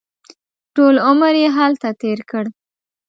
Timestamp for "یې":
1.41-1.47